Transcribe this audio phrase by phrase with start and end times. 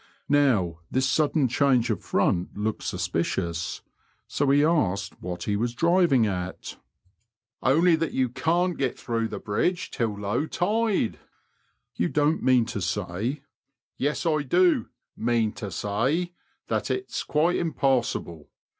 [0.29, 3.81] Now, this sudden change of front looked suspicious;.
[4.25, 6.77] so we asked what he was driving at."
[7.71, 11.19] Only that you can't get through the bridge till low tide."
[11.57, 13.43] «* You don't mean to say
[13.77, 16.33] "*« Yes, I do' mean to say'
[16.69, 18.49] that it's quite impossible.